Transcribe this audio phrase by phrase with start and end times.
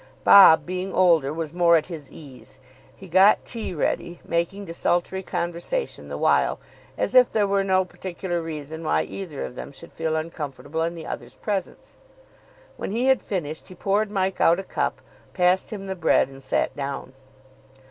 [0.23, 2.57] Bob, being older, was more at his ease.
[2.95, 6.59] He got tea ready, making desultory conversation the while,
[6.97, 10.95] as if there were no particular reason why either of them should feel uncomfortable in
[10.95, 11.97] the other's presence.
[12.77, 15.01] When he had finished, he poured Mike out a cup,
[15.35, 17.13] passed him the bread, and sat down.